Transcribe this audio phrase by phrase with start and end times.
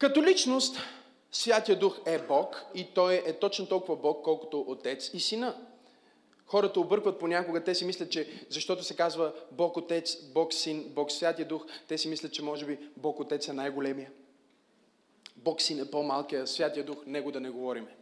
[0.00, 0.76] Като личност,
[1.32, 5.56] Святия Дух е Бог и Той е точно толкова Бог, колкото Отец и Сина.
[6.46, 11.12] Хората объркват понякога, те си мислят, че защото се казва Бог Отец, Бог Син, Бог
[11.12, 14.10] Святия Дух, те си мислят, че може би Бог Отец е най-големия.
[15.36, 17.96] Бог Син е по-малкия, Святия Дух, Него да не говориме.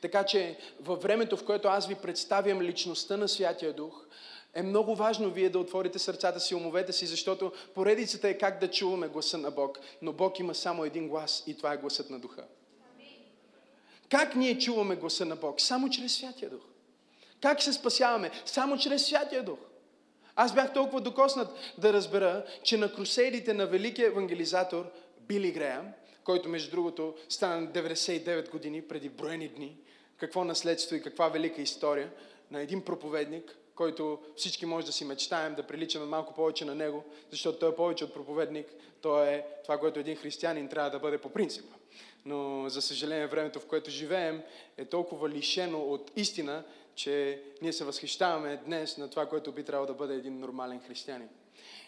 [0.00, 4.06] Така че във времето, в което аз ви представям личността на Святия Дух,
[4.54, 8.70] е много важно вие да отворите сърцата си, умовете си, защото поредицата е как да
[8.70, 9.78] чуваме гласа на Бог.
[10.02, 12.44] Но Бог има само един глас и това е гласът на Духа.
[14.10, 15.60] Как ние чуваме гласа на Бог?
[15.60, 16.62] Само чрез Святия Дух.
[17.40, 18.30] Как се спасяваме?
[18.46, 19.58] Само чрез Святия Дух.
[20.36, 24.90] Аз бях толкова докоснат да разбера, че на крусейдите на великия евангелизатор
[25.20, 25.92] Били Греям,
[26.24, 29.76] който между другото стана 99 години преди броени дни,
[30.16, 32.10] какво наследство и каква велика история
[32.50, 37.04] на един проповедник, който всички може да си мечтаем, да приличаме малко повече на него,
[37.30, 38.66] защото той е повече от проповедник,
[39.02, 41.64] той е това, което един християнин трябва да бъде по принцип.
[42.24, 44.42] Но, за съжаление, времето, в което живеем,
[44.76, 49.86] е толкова лишено от истина, че ние се възхищаваме днес на това, което би трябвало
[49.86, 51.28] да бъде един нормален християнин.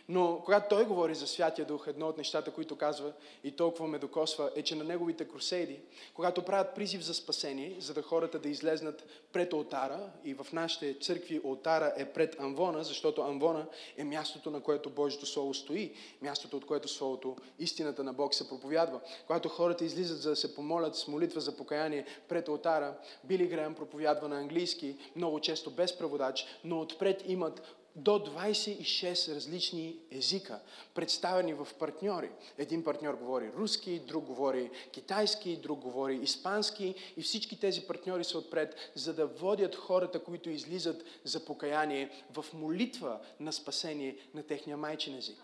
[0.08, 3.12] Но когато той говори за Святия Дух, едно от нещата, които казва
[3.44, 5.80] и толкова ме докосва, е, че на неговите крусейди,
[6.14, 10.98] когато правят призив за спасение, за да хората да излезнат пред алтара, и в нашите
[11.00, 16.56] църкви алтара е пред Амвона, защото Амвона е мястото, на което Божието Слово стои, мястото,
[16.56, 19.00] от което Словото, истината на Бог се проповядва.
[19.26, 23.74] Когато хората излизат за да се помолят с молитва за покаяние пред алтара, Били Греъм
[23.74, 27.62] проповядва на английски, много често без преводач, но отпред имат
[27.96, 30.60] до 26 различни езика,
[30.94, 32.30] представени в партньори.
[32.58, 38.38] Един партньор говори руски, друг говори китайски, друг говори испански и всички тези партньори са
[38.38, 44.76] отпред, за да водят хората, които излизат за покаяние в молитва на спасение на техния
[44.76, 45.38] майчин език.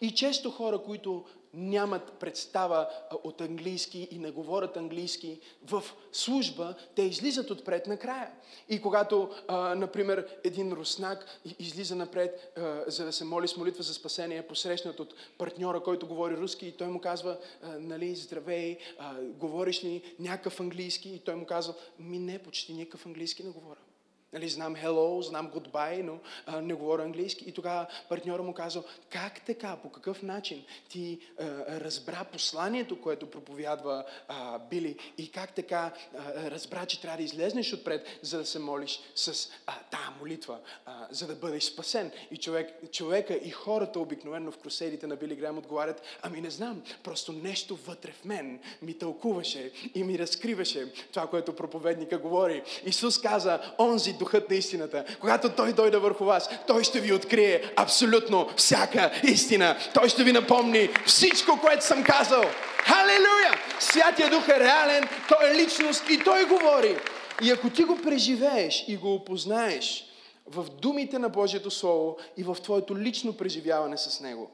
[0.00, 1.24] И често хора, които
[1.56, 2.88] нямат представа
[3.24, 8.30] от английски и не говорят английски в служба, те излизат отпред накрая.
[8.68, 13.82] И когато, а, например, един руснак излиза напред, а, за да се моли с молитва
[13.82, 18.78] за спасение, посрещнат от партньора, който говори руски и той му казва, а, нали, здравей,
[18.98, 21.08] а, говориш ли някакъв английски?
[21.08, 23.85] И той му казва, ми не, почти никакъв английски не говоря.
[24.32, 27.44] Нали, знам hello, знам goodbye, но а, не говоря английски.
[27.44, 31.44] И тогава партньора му казал, как така, по какъв начин ти а,
[31.80, 37.72] разбра посланието, което проповядва а, Били и как така а, разбра, че трябва да излезнеш
[37.72, 42.10] отпред, за да се молиш с а, тази молитва, а, за да бъдеш спасен.
[42.30, 46.82] И човек, човека и хората обикновено в круседите на Били Грам отговарят, ами не знам,
[47.02, 52.62] просто нещо вътре в мен ми тълкуваше и ми разкриваше това, което проповедника говори.
[52.84, 55.04] Исус каза, онзи духът на истината.
[55.20, 59.76] Когато Той дойде върху вас, Той ще ви открие абсолютно всяка истина.
[59.94, 62.44] Той ще ви напомни всичко, което съм казал.
[62.78, 63.52] Халелуя!
[63.80, 66.96] Святия Дух е реален, Той е личност и Той говори.
[67.42, 70.06] И ако ти го преживееш и го опознаеш
[70.46, 74.50] в думите на Божието Слово и в твоето лично преживяване с Него,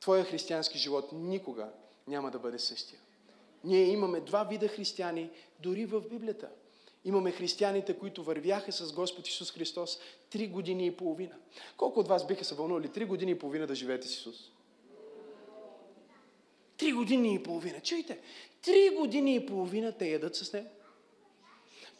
[0.00, 1.66] твоя християнски живот никога
[2.08, 3.00] няма да бъде същия.
[3.64, 5.30] Ние имаме два вида християни
[5.60, 6.48] дори в Библията–
[7.04, 9.98] Имаме християните, които вървяха с Господ Исус Христос
[10.30, 11.34] три години и половина.
[11.76, 14.36] Колко от вас биха се вълнували три години и половина да живеете с Исус?
[16.76, 17.80] Три години и половина.
[17.80, 18.18] Чуйте,
[18.62, 20.68] три години и половина те ядат с Него.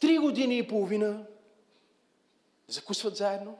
[0.00, 1.26] Три години и половина
[2.68, 3.58] закусват заедно.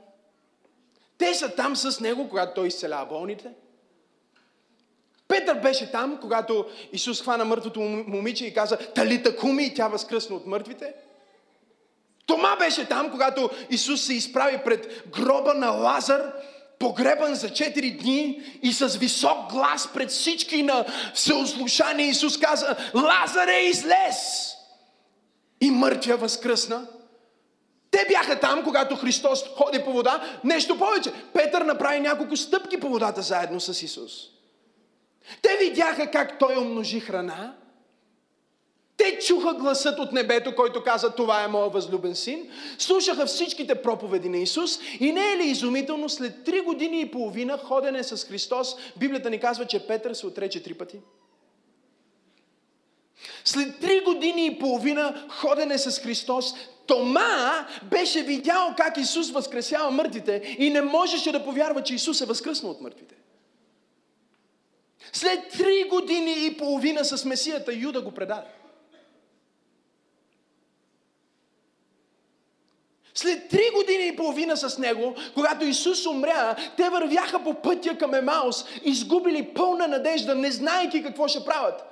[1.19, 3.51] Те са там с Него, когато Той изцелява болните.
[5.28, 10.37] Петър беше там, когато Исус хвана мъртвото момиче и каза Талита куми и тя възкръсна
[10.37, 10.95] от мъртвите.
[12.31, 16.33] Тома беше там, когато Исус се изправи пред гроба на Лазар,
[16.79, 23.49] погребан за 4 дни и с висок глас пред всички на всеослушание Исус каза, Лазар
[23.49, 24.51] е излез!
[25.61, 26.87] И мъртвия възкръсна.
[27.91, 30.39] Те бяха там, когато Христос ходи по вода.
[30.45, 31.13] Нещо повече.
[31.33, 34.13] Петър направи няколко стъпки по водата заедно с Исус.
[35.43, 37.54] Те видяха как Той умножи храна.
[39.01, 42.51] Те чуха гласът от небето, който каза, това е моят възлюбен син.
[42.79, 44.79] Слушаха всичките проповеди на Исус.
[45.01, 49.41] И не е ли изумително, след три години и половина ходене с Христос, Библията ни
[49.41, 51.01] казва, че Петър се отрече три пъти.
[53.45, 56.55] След три години и половина ходене с Христос,
[56.87, 62.27] Тома беше видял как Исус възкресява мъртвите и не можеше да повярва, че Исус е
[62.27, 63.15] възкръснал от мъртвите.
[65.13, 68.59] След три години и половина с Месията Юда го предаде.
[73.15, 78.15] След три години и половина с него, когато Исус умря, те вървяха по пътя към
[78.15, 81.84] Емаус, изгубили пълна надежда, не знаеки какво ще правят.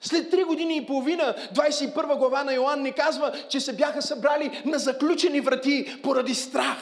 [0.00, 4.62] След три години и половина, 21 глава на Йоанн ни казва, че се бяха събрали
[4.64, 6.78] на заключени врати поради страх.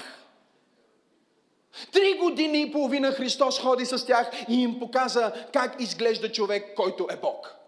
[1.92, 7.06] Три години и половина Христос ходи с тях и им показа как изглежда човек, който
[7.10, 7.61] е Бог.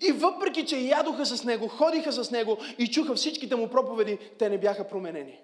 [0.00, 4.48] И въпреки, че ядоха с него, ходиха с него и чуха всичките му проповеди, те
[4.48, 5.40] не бяха променени.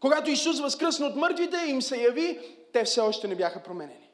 [0.00, 2.38] Когато Исус възкръсна от мъртвите и им се яви,
[2.72, 4.10] те все още не бяха променени.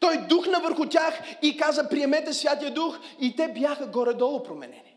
[0.00, 4.96] Той духна върху тях и каза, приемете Святия Дух и те бяха горе-долу променени.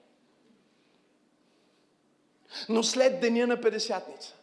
[2.70, 4.34] Но след деня на Педесятница,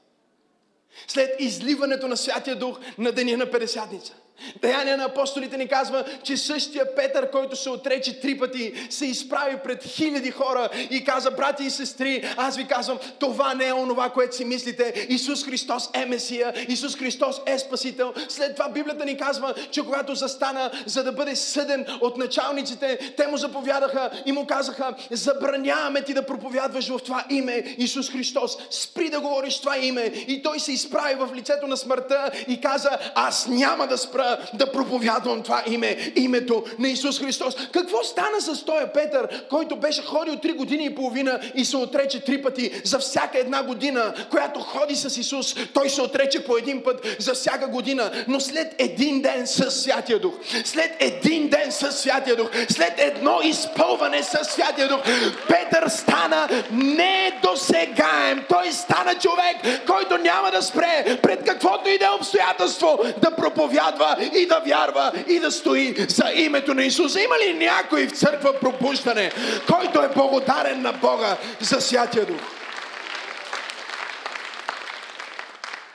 [1.07, 4.15] след изливането на Святия Дух на деня на Педесятница,
[4.63, 9.57] Деяния на апостолите ни казва, че същия Петър, който се отрече три пъти, се изправи
[9.65, 14.11] пред хиляди хора и каза, брати и сестри, аз ви казвам, това не е онова,
[14.11, 15.07] което си мислите.
[15.09, 18.13] Исус Христос е Месия, Исус Христос е Спасител.
[18.29, 23.27] След това Библията ни казва, че когато застана, за да бъде съден от началниците, те
[23.27, 28.59] му заповядаха и му казаха, забраняваме ти да проповядваш в това име, Исус Христос.
[28.71, 30.03] Спри да говориш това име.
[30.03, 34.22] И той се изправи в лицето на смъртта и каза, аз няма да спра
[34.55, 37.55] да проповядвам това име, името на Исус Христос.
[37.73, 42.21] Какво стана с този Петър, който беше ходил три години и половина и се отрече
[42.21, 46.83] три пъти за всяка една година, която ходи с Исус, той се отрече по един
[46.83, 50.35] път за всяка година, но след един ден с Святия Дух,
[50.65, 55.01] след един ден с Святия Дух, след едно изпълване с Святия Дух,
[55.49, 58.45] Петър стана недосегаем.
[58.49, 64.12] Той стана човек, който няма да спре пред каквото и да е обстоятелство да проповядва
[64.35, 67.15] и да вярва и да стои за името на Исус.
[67.15, 69.33] Има ли някой в църква пропущане,
[69.73, 72.41] който е благодарен на Бога за Святия Дух?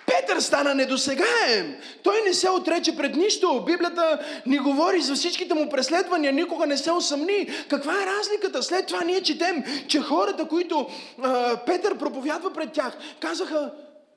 [0.06, 1.76] Петър стана недосегаем.
[2.04, 3.64] Той не се отрече пред нищо.
[3.66, 6.34] Библията ни говори за всичките му преследвания.
[6.34, 7.50] Никога не се усъмни.
[7.70, 8.64] Каква е разликата?
[8.64, 10.88] След това ние четем, че хората, които
[11.24, 13.72] а, Петър проповядва пред тях, казаха,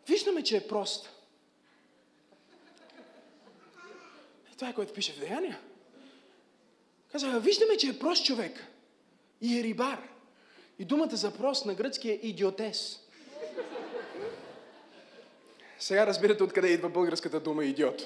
[0.08, 1.19] виждаме, че е прост.
[4.60, 5.60] Това е което пише в Деяния.
[7.12, 8.66] Казаха, виждаме, че е прост човек.
[9.40, 10.08] И е рибар.
[10.78, 13.00] И думата за прост на гръцки е идиотес.
[15.78, 18.02] Сега разбирате откъде идва българската дума идиот.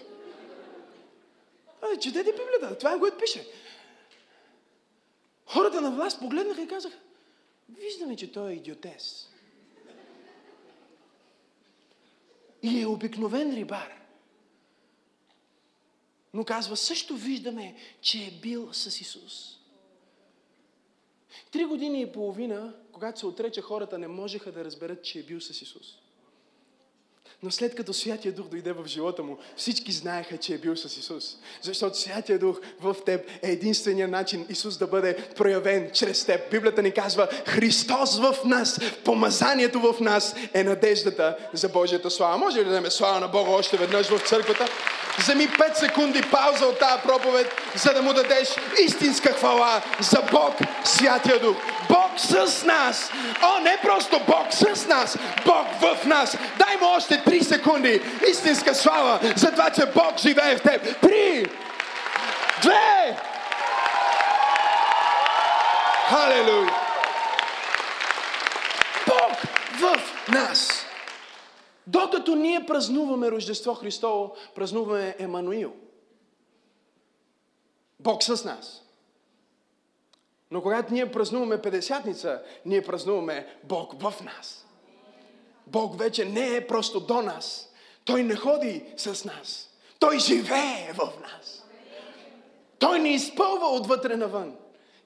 [1.83, 3.47] А, четете Библията, това е което пише.
[5.47, 6.99] Хората на власт погледнаха и казаха,
[7.79, 9.29] виждаме, че той е идиотес.
[12.63, 14.04] И е обикновен рибар.
[16.35, 19.59] Но казва, също виждаме, че е бил с Исус.
[21.51, 25.41] Три години и половина, когато се отрече, хората не можеха да разберат, че е бил
[25.41, 25.99] с Исус.
[27.43, 30.97] Но след като Святия Дух дойде в живота му, всички знаеха, че е бил с
[30.97, 31.37] Исус.
[31.63, 36.51] Защото Святия Дух в теб е единствения начин Исус да бъде проявен чрез теб.
[36.51, 42.39] Библията ни казва, Христос в нас, помазанието в нас е надеждата за Божията слава.
[42.39, 44.67] Може ли да дадем слава на Бога още веднъж в църквата?
[45.19, 50.55] Вземи 5 секунди пауза от тази проповед, за да му дадеш истинска хвала за Бог,
[50.85, 51.57] Святия Дух.
[51.89, 53.11] Бог с нас.
[53.43, 56.37] О, не просто Бог с нас, Бог в нас.
[56.59, 61.01] Дай му още 3 секунди истинска слава за това, че Бог живее в теб.
[61.01, 61.47] Три,
[62.63, 63.17] две,
[66.09, 66.71] Халелуя!
[69.07, 69.33] Бог
[69.81, 70.84] в нас.
[71.87, 75.73] Докато ние празнуваме Рождество Христово, празнуваме Емануил.
[78.01, 78.83] Бог с нас.
[80.51, 84.67] Но когато ние празнуваме Педесятница, ние празнуваме Бог в нас.
[85.67, 87.73] Бог вече не е просто до нас.
[88.05, 89.71] Той не ходи с нас.
[89.99, 91.65] Той живее в нас.
[92.79, 94.57] Той ни изпълва отвътре навън.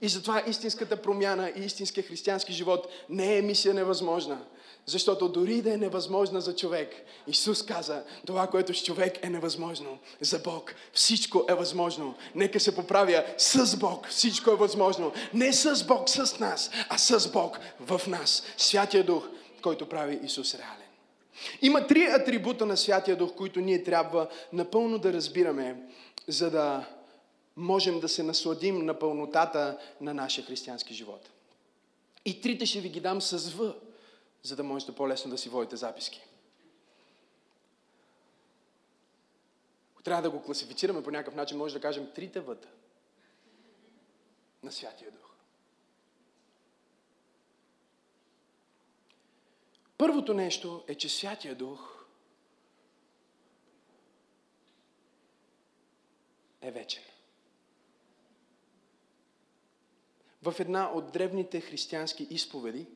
[0.03, 4.39] И затова истинската промяна и истинския християнски живот не е мисия невъзможна.
[4.87, 6.95] Защото дори да е невъзможна за човек,
[7.27, 12.15] Исус каза, това, което с човек е невъзможно, за Бог всичко е възможно.
[12.35, 15.13] Нека се поправя с Бог, всичко е възможно.
[15.35, 18.43] Не с Бог с нас, а с Бог в нас.
[18.57, 19.29] Святия Дух,
[19.63, 20.89] който прави Исус реален.
[21.63, 25.77] Има три атрибута на Святия Дух, които ние трябва напълно да разбираме,
[26.29, 26.85] за да
[27.59, 31.31] можем да се насладим на пълнотата на нашия християнски живот.
[32.25, 33.75] И трите ще ви ги дам с В
[34.43, 36.21] за да можете по-лесно да си водите записки.
[40.05, 42.69] Трябва да го класифицираме по някакъв начин, може да кажем трите въта
[44.63, 45.31] на Святия Дух.
[49.99, 52.07] Първото нещо е, че Святия Дух
[56.61, 57.08] е вечен.
[60.43, 62.87] В една от древните християнски изповеди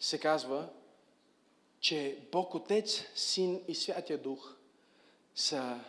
[0.00, 0.68] се казва,
[1.80, 4.56] че Бог Отец, Син и Святия Дух
[5.34, 5.80] са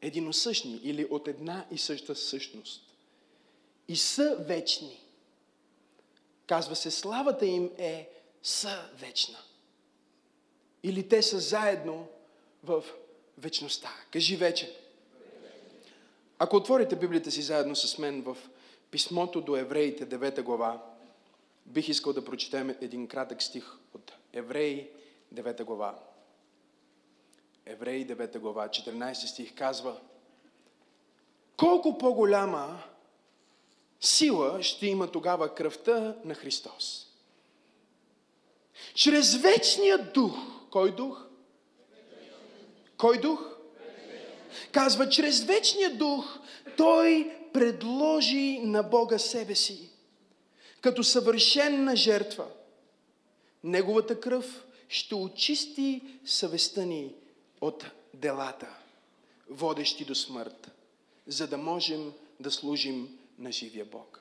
[0.00, 2.82] единосъщни или от една и съща същност.
[3.88, 5.00] И са вечни.
[6.46, 8.10] Казва се, славата им е
[8.42, 9.38] съвечна.
[10.82, 12.08] Или те са заедно
[12.64, 12.84] в
[13.38, 13.94] вечността.
[14.10, 14.76] Кажи вече.
[16.38, 18.36] Ако отворите Библията си заедно с мен в
[18.90, 20.82] писмото до евреите, 9 глава,
[21.66, 24.88] бих искал да прочетем един кратък стих от Евреи,
[25.34, 25.98] 9 глава.
[27.66, 30.00] Евреи 9 глава, 14 стих казва
[31.56, 32.82] Колко по-голяма
[34.00, 37.06] сила ще има тогава кръвта на Христос?
[38.94, 40.34] Чрез вечния дух.
[40.70, 41.26] Кой дух?
[42.96, 43.56] Кой дух?
[44.72, 46.38] Казва, чрез вечния дух
[46.76, 49.90] той предложи на Бога себе си,
[50.80, 52.46] като съвършенна жертва.
[53.64, 57.14] Неговата кръв ще очисти съвестта ни
[57.60, 57.84] от
[58.14, 58.68] делата,
[59.50, 60.70] водещи до смърт,
[61.26, 64.20] за да можем да служим на живия Бог.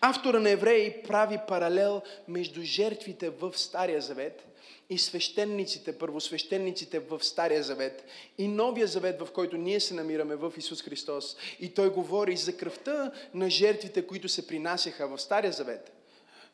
[0.00, 4.47] Автора на Евреи прави паралел между жертвите в Стария Завет
[4.90, 8.04] и свещениците, първосвещениците в Стария Завет
[8.38, 11.36] и Новия Завет, в който ние се намираме в Исус Христос.
[11.60, 15.92] И той говори за кръвта на жертвите, които се принасяха в Стария Завет.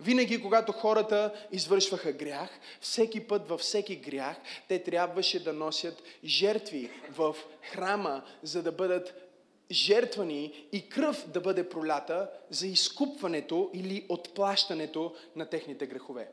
[0.01, 2.51] Винаги, когато хората извършваха грях,
[2.81, 4.37] всеки път във всеки грях,
[4.69, 9.15] те трябваше да носят жертви в храма, за да бъдат
[9.71, 16.29] жертвани и кръв да бъде пролята за изкупването или отплащането на техните грехове.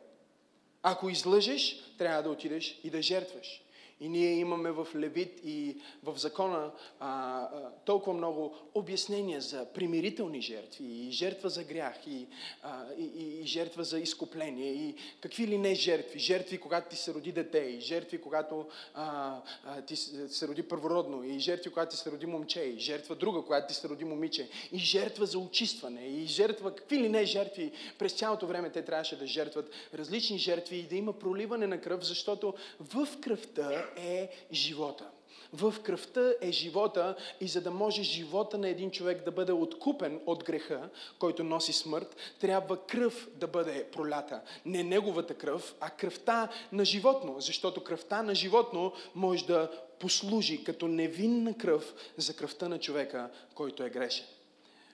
[0.83, 3.61] Ако излъжеш, трябва да отидеш и да жертваш.
[4.01, 10.41] И ние имаме в Левит и в закона а, а, толкова много обяснения за примирителни
[10.41, 12.27] жертви, и жертва за грях, и,
[12.63, 13.03] а, и,
[13.41, 16.19] и, жертва за изкупление, и какви ли не жертви.
[16.19, 21.23] Жертви, когато ти се роди дете, и жертви, когато а, а, ти се роди първородно,
[21.23, 24.49] и жертви, когато ти се роди момче, и жертва друга, когато ти се роди момиче,
[24.71, 27.71] и жертва за очистване, и жертва, какви ли не жертви.
[27.99, 32.05] През цялото време те трябваше да жертват различни жертви и да има проливане на кръв,
[32.05, 35.09] защото в кръвта е живота.
[35.53, 40.21] В кръвта е живота и за да може живота на един човек да бъде откупен
[40.25, 44.41] от греха, който носи смърт, трябва кръв да бъде пролята.
[44.65, 50.87] Не неговата кръв, а кръвта на животно, защото кръвта на животно може да послужи като
[50.87, 54.25] невинна кръв за кръвта на човека, който е грешен.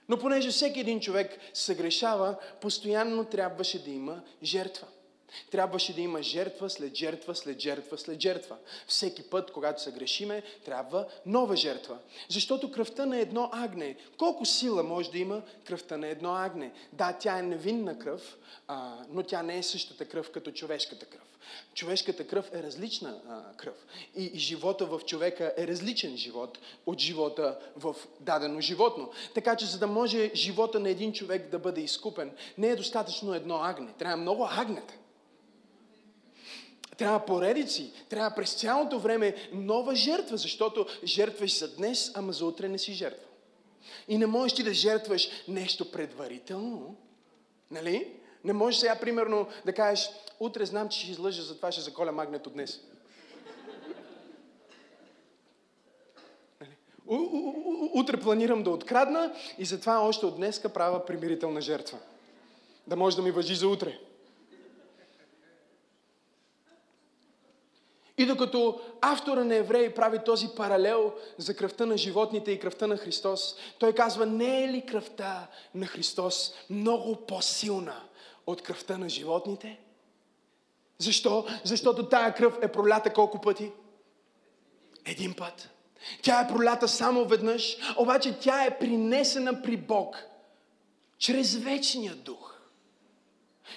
[0.08, 4.86] Но понеже всеки един човек съгрешава, постоянно трябваше да има жертва.
[5.50, 8.56] Трябваше да има жертва след жертва, след жертва, след жертва.
[8.86, 11.98] Всеки път, когато се грешиме, трябва нова жертва.
[12.28, 16.72] Защото кръвта на едно агне, колко сила може да има кръвта на едно агне?
[16.92, 21.22] Да, тя е невинна кръв, а, но тя не е същата кръв като човешката кръв.
[21.74, 23.74] Човешката кръв е различна а, кръв.
[24.16, 29.10] И, и живота в човека е различен живот от живота в дадено животно.
[29.34, 33.34] Така че, за да може живота на един човек да бъде изкупен, не е достатъчно
[33.34, 33.92] едно агне.
[33.98, 34.94] Трябва много агнета.
[36.98, 42.68] Трябва поредици, трябва през цялото време нова жертва, защото жертваш за днес, ама за утре
[42.68, 43.26] не си жертва.
[44.08, 46.96] И не можеш ти да жертваш нещо предварително,
[47.70, 48.12] нали?
[48.44, 52.50] Не можеш сега, примерно, да кажеш, утре знам, че ще излъжа, затова ще заколя магнето
[52.50, 52.80] днес.
[56.60, 56.76] Нали?
[57.94, 61.98] Утре планирам да открадна и затова още от днеска правя примирителна жертва.
[62.86, 63.98] Да може да ми въжи за утре.
[68.18, 72.96] И докато автора на Евреи прави този паралел за кръвта на животните и кръвта на
[72.96, 78.02] Христос, той казва, не е ли кръвта на Христос много по-силна
[78.46, 79.80] от кръвта на животните?
[80.98, 81.46] Защо?
[81.64, 83.72] Защото тая кръв е пролята колко пъти?
[85.04, 85.70] Един път.
[86.22, 90.16] Тя е пролята само веднъж, обаче тя е принесена при Бог
[91.18, 92.54] чрез вечния дух.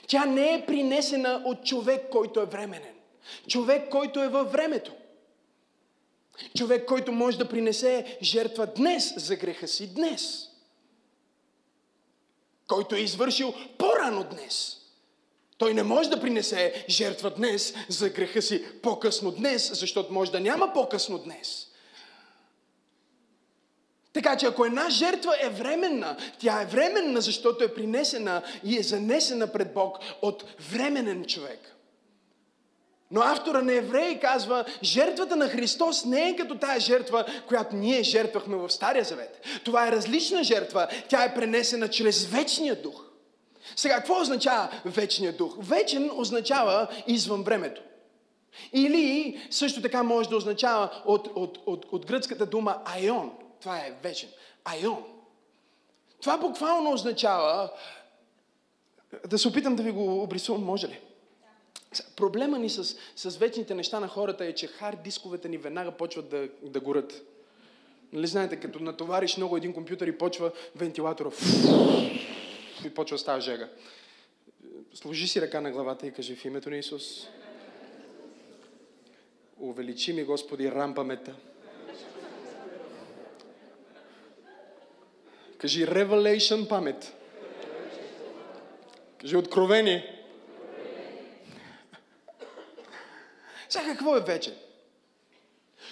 [0.08, 2.91] Тя не е принесена от човек, който е временен.
[3.48, 4.92] Човек, който е във времето.
[6.58, 10.48] Човек, който може да принесе жертва днес за греха си днес.
[12.68, 14.78] Който е извършил по-рано днес.
[15.58, 20.40] Той не може да принесе жертва днес за греха си по-късно днес, защото може да
[20.40, 21.68] няма по-късно днес.
[24.14, 28.84] Така че ако една жертва е временна, тя е временна, защото е принесена и е
[28.84, 31.76] занесена пред Бог от временен човек.
[33.12, 38.04] Но автора на Евреи казва, жертвата на Христос не е като тая жертва, която ние
[38.04, 39.42] жертвахме в Стария Завет.
[39.66, 40.88] Това е различна жертва.
[41.10, 43.06] Тя е пренесена чрез вечния дух.
[43.76, 45.56] Сега, какво означава вечният дух?
[45.60, 47.82] Вечен означава извън времето.
[48.74, 53.32] Или също така може да означава от, от, от, от гръцката дума айон.
[53.62, 54.30] Това е вечен.
[54.66, 55.04] Айон.
[56.22, 57.72] Това буквално означава,
[59.28, 61.00] да се опитам да ви го обрисувам, може ли?
[62.16, 66.30] Проблема ни с, с вечните неща на хората е, че хард дисковете ни веднага почват
[66.30, 67.22] да, да горят.
[68.14, 71.30] Нали знаете, като натовариш много един компютър и почва вентилатора
[72.86, 73.70] и почва става жега.
[74.94, 77.28] Сложи си ръка на главата и кажи в името на Исус.
[79.60, 81.36] Увеличи ми, Господи, рампамета.
[85.58, 87.14] Кажи Revelation памет.
[89.18, 90.21] Кажи откровение.
[93.72, 94.56] Сега какво е вечен?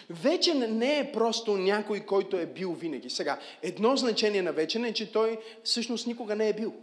[0.10, 3.10] Вечен не е просто някой, който е бил винаги.
[3.10, 6.74] Сега, едно значение на вечен е, че той всъщност никога не е бил.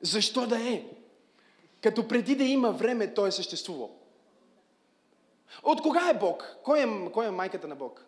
[0.00, 0.84] Защо да е?
[1.82, 3.90] Като преди да има време, той е съществувал.
[5.62, 6.56] От кога е Бог?
[6.62, 8.04] Кой е, кой е майката на Бог?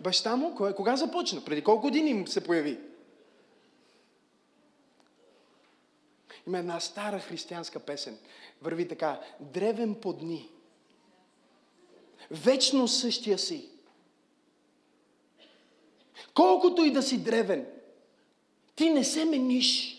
[0.00, 0.66] Баща му?
[0.66, 0.74] Е?
[0.74, 1.44] кога започна?
[1.44, 2.87] Преди колко години се появи?
[6.48, 8.18] Има една стара християнска песен.
[8.62, 9.20] Върви така.
[9.40, 10.48] Древен по дни.
[12.30, 13.68] Вечно същия си.
[16.34, 17.66] Колкото и да си древен,
[18.76, 19.98] ти не се мениш.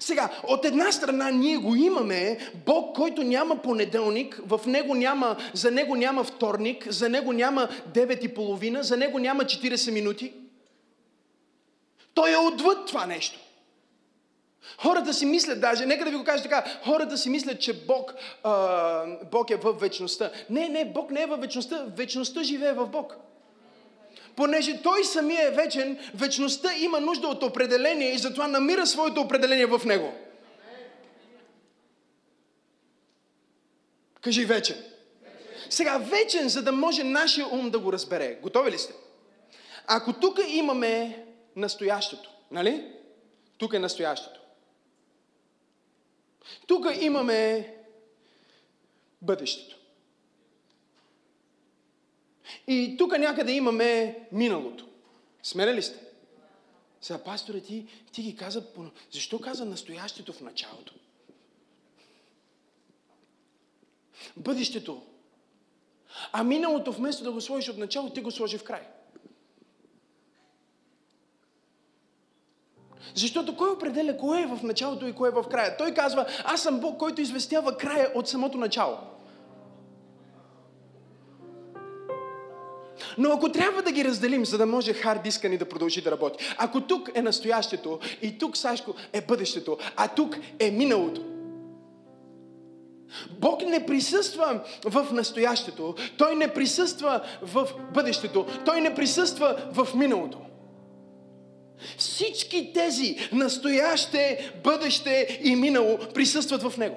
[0.00, 5.70] Сега, от една страна ние го имаме, Бог, който няма понеделник, в него няма, за
[5.70, 10.32] него няма вторник, за него няма 9 и половина, за него няма 40 минути.
[12.14, 13.38] Той е отвъд това нещо.
[14.78, 18.14] Хората си мислят даже, нека да ви го кажа така, хората си мислят, че Бог,
[18.42, 20.30] а, Бог е в вечността.
[20.50, 23.16] Не, не, Бог не е в вечността, вечността живее в Бог.
[24.36, 29.66] Понеже Той самия е вечен, вечността има нужда от определение и затова намира своето определение
[29.66, 30.12] в Него.
[34.20, 34.84] Кажи вечен.
[35.70, 38.38] Сега вечен, за да може нашия ум да го разбере.
[38.42, 38.94] Готови ли сте?
[39.86, 41.24] Ако тук имаме
[41.56, 42.84] настоящето, нали?
[43.58, 44.41] Тук е настоящето.
[46.66, 47.74] Тук имаме
[49.22, 49.76] бъдещето.
[52.66, 54.88] И тук някъде имаме миналото.
[55.42, 55.98] Смели ли сте?
[57.00, 58.64] Сега, пасторе, ти, ти ги каза,
[59.10, 60.94] защо каза настоящето в началото?
[64.36, 65.02] Бъдещето.
[66.32, 68.88] А миналото, вместо да го сложиш от начало, ти го сложи в край.
[73.14, 75.76] Защото кой определя кое е в началото и кое е в края?
[75.76, 78.98] Той казва, аз съм Бог, който известява края от самото начало.
[83.18, 86.10] Но ако трябва да ги разделим, за да може хард диска ни да продължи да
[86.10, 91.20] работи, ако тук е настоящето и тук, Сашко, е бъдещето, а тук е миналото,
[93.38, 100.38] Бог не присъства в настоящето, Той не присъства в бъдещето, Той не присъства в миналото.
[101.98, 106.96] Всички тези настояще, бъдеще и минало присъстват в Него.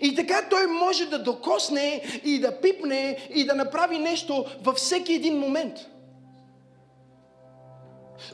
[0.00, 5.12] И така той може да докосне и да пипне и да направи нещо във всеки
[5.12, 5.74] един момент.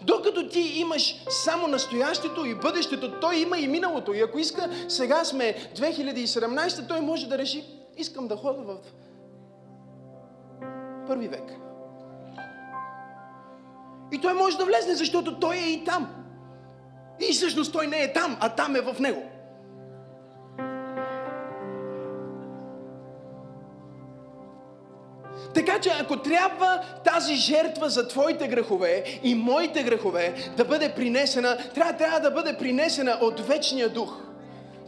[0.02, 4.14] Докато ти имаш само настоящето и бъдещето, той има и миналото.
[4.14, 7.64] И ако иска, сега сме 2017, той може да реши,
[7.96, 8.76] искам да ходя в
[11.06, 11.69] първи век.
[14.12, 16.09] И той може да влезне, защото той е и там.
[17.29, 19.23] И всъщност той не е там, а там е в него.
[25.55, 31.59] Така че ако трябва тази жертва за твоите грехове и моите грехове да бъде принесена,
[31.75, 34.29] трябва, трябва да бъде принесена от вечния дух.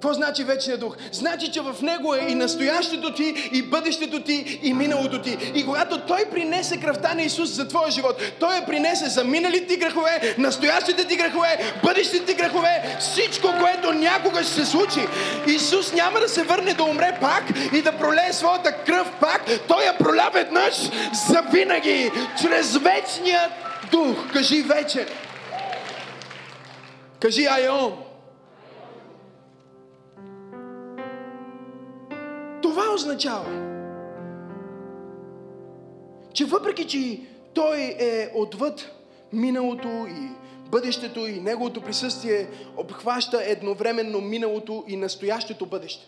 [0.02, 0.96] Какво значи вечния дух?
[1.12, 5.38] Значи, че в него е и настоящето ти, и бъдещето ти, и миналото ти.
[5.54, 9.66] И когато той принесе кръвта на Исус за твоя живот, той я принесе за миналите
[9.66, 15.00] ти грехове, настоящите ти грехове, бъдещите ти грехове, всичко, което някога ще се случи.
[15.46, 19.42] Исус няма да се върне да умре пак и да пролее своята кръв пак.
[19.68, 20.74] Той я проля веднъж
[21.28, 22.10] за винаги,
[22.42, 23.50] чрез вечния
[23.90, 24.32] дух.
[24.32, 25.06] Кажи вече.
[27.20, 28.01] Кажи Айон.
[32.72, 33.50] Това означава,
[36.32, 37.20] че въпреки, че
[37.54, 38.92] той е отвъд
[39.32, 40.28] миналото и
[40.70, 46.06] бъдещето и неговото присъствие обхваща едновременно миналото и настоящето бъдеще.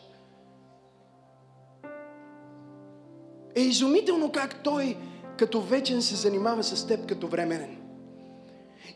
[3.54, 4.96] е изумително как Той
[5.38, 7.76] като вечен се занимава с теб като временен.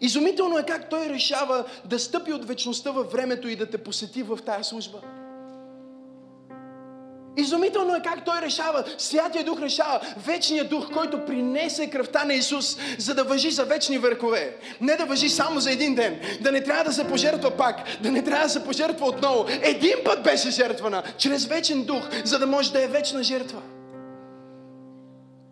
[0.01, 4.23] Изумително е как Той решава да стъпи от вечността във времето и да те посети
[4.23, 5.18] в тая служба.
[7.39, 12.77] Изумително е как Той решава, Святия Дух решава, вечният Дух, който принесе кръвта на Исус,
[12.99, 14.57] за да въжи за вечни върхове.
[14.81, 18.11] Не да въжи само за един ден, да не трябва да се пожертва пак, да
[18.11, 19.47] не трябва да се пожертва отново.
[19.63, 23.61] Един път беше жертвана, чрез вечен Дух, за да може да е вечна жертва.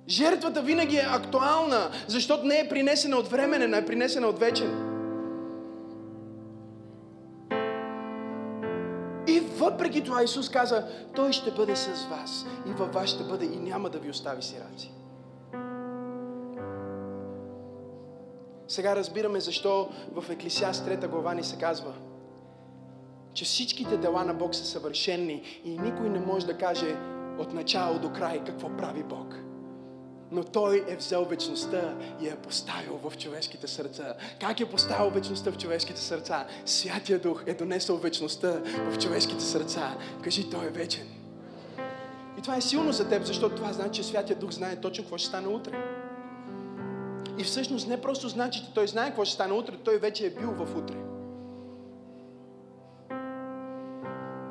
[0.09, 4.96] Жертвата винаги е актуална, защото не е принесена от временен, а е принесена от вечен.
[9.77, 13.57] Въпреки това Исус каза, Той ще бъде с вас и във вас ще бъде и
[13.57, 14.93] няма да ви остави сираци.
[18.69, 21.93] Сега разбираме защо в Еклисиаст 3 глава ни се казва,
[23.35, 26.97] че всичките дела на Бог са съвършенни и никой не може да каже
[27.39, 29.46] от начало до край какво прави Бог.
[30.31, 34.15] Но Той е взел вечността и е поставил в човешките сърца.
[34.41, 36.47] Как е поставил вечността в човешките сърца?
[36.67, 38.53] Святия Дух е донесъл вечността
[38.91, 39.97] в човешките сърца.
[40.23, 41.07] Кажи, Той е вечен.
[42.39, 45.19] И това е силно за теб, защото това значи, че Святия Дух знае точно какво
[45.19, 45.73] ще стане утре.
[47.39, 50.31] И всъщност не просто значи, че Той знае какво ще стане утре, Той вече е
[50.31, 50.97] бил в утре.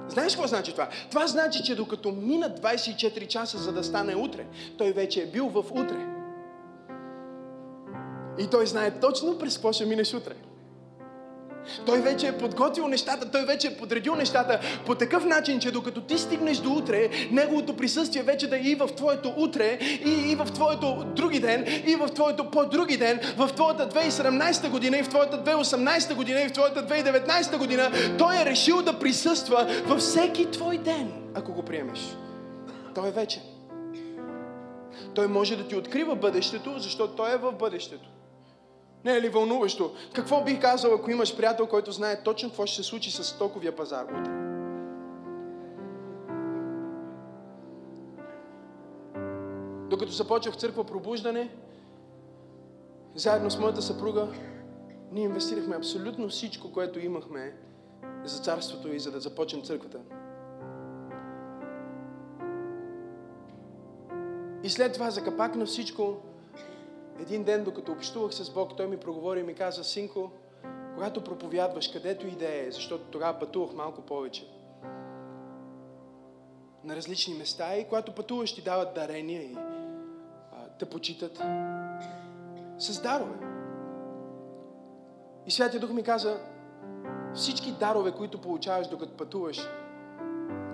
[0.09, 0.89] Знаеш какво значи това?
[1.11, 4.45] Това значи, че докато минат 24 часа, за да стане утре,
[4.77, 6.07] той вече е бил в утре.
[8.39, 10.33] И той знае точно през какво ще минеш утре.
[11.85, 16.01] Той вече е подготвил нещата, той вече е подредил нещата по такъв начин, че докато
[16.01, 20.35] ти стигнеш до утре, неговото присъствие вече да е и в твоето утре, и, и
[20.35, 25.09] в твоето други ден, и в твоето по-други ден, в твоята 2017 година, и в
[25.09, 27.91] твоята 2018 година, и в твоята 2019 година.
[28.17, 31.99] Той е решил да присъства във всеки твой ден, ако го приемеш.
[32.95, 33.41] Той е вече.
[35.15, 38.09] Той може да ти открива бъдещето, защото той е в бъдещето.
[39.05, 39.91] Не е ли вълнуващо?
[40.13, 43.75] Какво бих казал, ако имаш приятел, който знае точно какво ще се случи с стоковия
[43.75, 44.31] пазар утре?
[49.89, 51.49] Докато започнах църква пробуждане,
[53.15, 54.27] заедно с моята съпруга,
[55.11, 57.55] ние инвестирахме абсолютно всичко, което имахме
[58.23, 59.99] за царството и за да започнем църквата.
[64.63, 66.17] И след това, за капак на всичко,
[67.19, 70.31] един ден, докато общувах с Бог, Той ми проговори и ми каза, синко,
[70.93, 74.47] когато проповядваш, където и да е, защото тогава пътувах малко повече,
[76.83, 81.41] на различни места и когато пътуваш ти дават дарения и а, те почитат
[82.77, 83.35] с дарове.
[85.45, 86.39] И Святия Дух ми каза,
[87.33, 89.69] всички дарове, които получаваш докато пътуваш,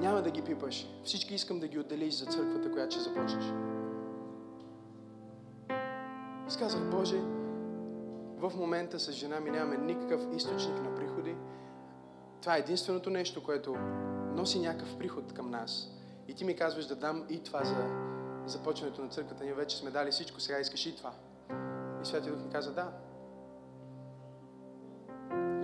[0.01, 0.87] няма да ги пипаш.
[1.03, 3.45] Всички искам да ги отделиш за църквата, която ще започнеш.
[6.51, 7.17] Аз казах, Боже,
[8.37, 11.35] в момента с жена ми нямаме никакъв източник на приходи.
[12.41, 13.75] Това е единственото нещо, което
[14.35, 15.87] носи някакъв приход към нас.
[16.27, 17.75] И ти ми казваш да дам и това за
[18.45, 19.43] започването на църквата.
[19.43, 21.13] Ние вече сме дали всичко, сега искаш и това.
[22.01, 22.91] И Святия Дух ми каза да.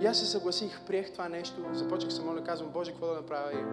[0.00, 3.52] И аз се съгласих, приех това нещо, започнах се моля, казвам, Боже, какво да направя?
[3.52, 3.64] И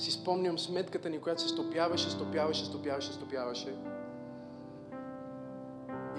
[0.00, 3.76] си спомням сметката ни, която се стопяваше, стопяваше, стопяваше, стопяваше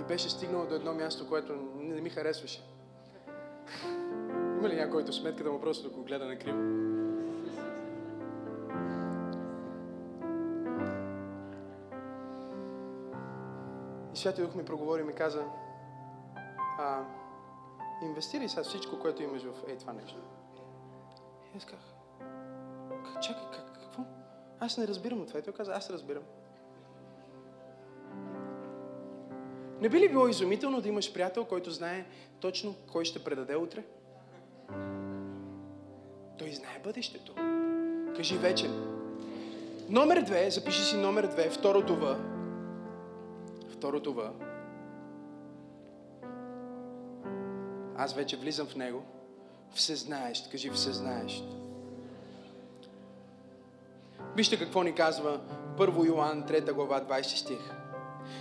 [0.07, 2.63] беше стигнал до едно място, което не ми харесваше.
[4.57, 6.59] Има ли някой, който сметка да му просто да го гледа на криво?
[14.13, 15.45] И Святия Дух ми проговори и ми каза,
[16.79, 17.03] а,
[18.01, 20.19] инвестирай сега всичко, което имаш в ей това нещо.
[21.53, 21.95] И аз казах,
[23.21, 24.03] чакай, какво?
[24.59, 25.39] Аз не разбирам от това.
[25.39, 26.23] И той каза, аз разбирам.
[29.81, 32.05] Не би ли било изумително да имаш приятел, който знае
[32.39, 33.83] точно кой ще предаде утре?
[36.37, 37.33] Той знае бъдещето.
[38.15, 38.69] Кажи вече.
[39.89, 42.17] Номер две, запиши си номер две, второто В.
[43.69, 44.31] Второто В.
[47.97, 49.03] Аз вече влизам в него.
[49.73, 50.51] Всезнаещ.
[50.51, 51.43] Кажи всезнаещ.
[54.35, 55.41] Вижте какво ни казва
[55.77, 57.84] 1 Йоан 3 глава 20 стих.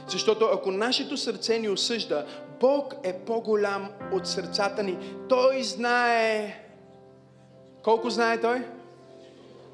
[0.08, 2.26] Защото ако нашето сърце ни осъжда,
[2.60, 4.98] Бог е по-голям от сърцата ни.
[5.28, 6.60] Той знае.
[7.82, 8.66] Колко знае Той?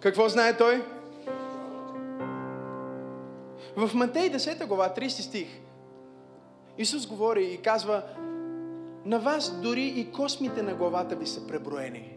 [0.01, 0.83] Какво знае Той?
[3.77, 5.49] В Матей 10 глава, 30 стих,
[6.79, 8.03] Исус говори и казва,
[9.05, 12.17] на вас дори и космите на главата ви са преброени.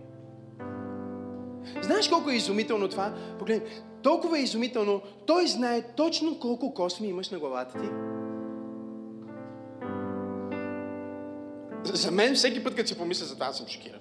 [1.82, 3.14] Знаеш колко е изумително това?
[3.40, 3.70] Погледни,
[4.04, 7.88] толкова е изумително, той знае точно колко косми имаш на главата ти.
[11.94, 14.00] За мен всеки път, като си помисля за това, съм шокиран.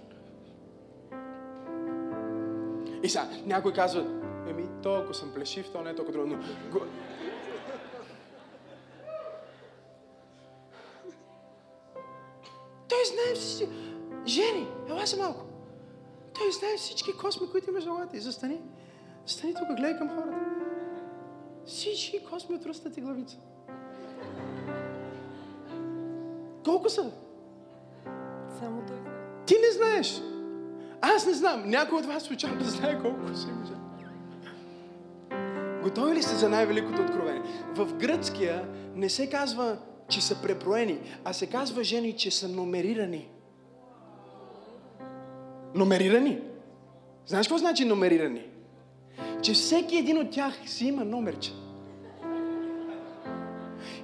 [3.02, 4.00] И сега, някой казва,
[4.48, 6.36] еми, то ако съм плешив, то не е толкова трудно.
[6.72, 6.80] Но...
[12.88, 13.68] Той знае всички.
[14.26, 15.44] Жени, ела се малко.
[16.34, 18.16] Той знае всички косми, които имаш главата.
[18.16, 18.60] И застани.
[19.26, 20.38] Застани тук, гледай към хората.
[21.66, 23.36] Всички косми от ръста ти главица.
[26.64, 27.12] Колко са?
[28.58, 29.14] Само той знае.
[29.46, 30.22] Ти не знаеш.
[31.00, 31.70] Аз не знам.
[31.70, 33.72] Някой от вас случайно да знае колко си мъже.
[35.82, 37.42] Готови ли сте за най-великото откровение?
[37.74, 43.28] В гръцкия не се казва, че са преброени, а се казва жени, че са номерирани.
[45.74, 46.40] Номерирани.
[47.26, 48.51] Знаеш какво значи номерирани?
[49.42, 51.52] Че всеки един от тях си има номерче.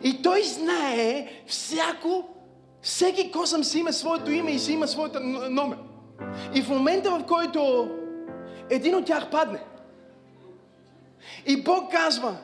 [0.03, 2.29] И той знае всяко,
[2.83, 5.21] всеки косъм си има своето име и си има своята
[5.51, 5.79] номер.
[6.55, 7.89] И в момента, в който
[8.71, 9.61] един от тях падне,
[11.47, 12.37] и Бог казва,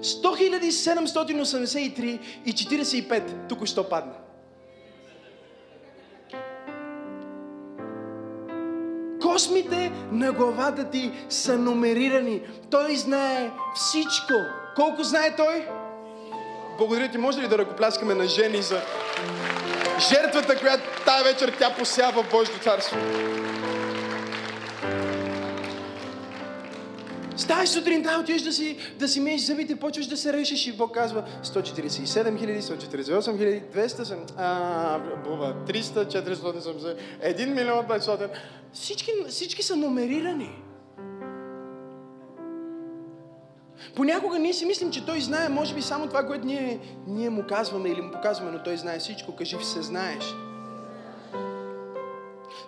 [0.00, 4.12] 100 783 и 45 тук що падна.
[9.32, 12.40] Космите на главата ти са номерирани.
[12.70, 14.32] Той знае всичко.
[14.76, 15.66] Колко знае той?
[16.78, 17.18] Благодаря ти.
[17.18, 18.80] Може ли да ръкопляскаме на жени за
[20.08, 22.96] жертвата, която тази вечер тя посява в Божието царство?
[27.40, 30.94] Ставаш сутринта, отиваш да си, да си миеш зъбите, почваш да се решиш и Бог
[30.94, 38.28] казва 147 хиляди, 148 хиляди, 200 съм, а, бува, 300, 470, 1 милион 500.
[38.72, 40.50] Всички, всички са номерирани.
[43.96, 47.44] Понякога ние си мислим, че Той знае, може би, само това, което ние, ние му
[47.48, 49.36] казваме или му показваме, но Той знае всичко.
[49.36, 50.24] Кажи, се знаеш.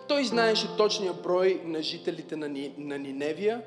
[0.08, 3.62] Той знаеше точния брой на жителите на, Ни, на Ниневия,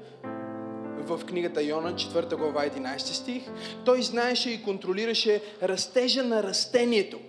[1.06, 3.44] в книгата Йона, 4 глава, 11 стих.
[3.86, 7.20] Той знаеше и контролираше растежа на растението.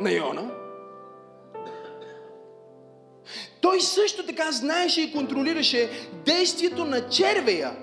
[0.00, 0.50] На Йона.
[3.60, 5.90] Той също така знаеше и контролираше
[6.26, 7.76] действието на червея,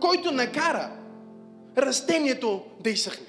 [0.00, 0.90] който накара
[1.78, 3.26] растението да изсъхне.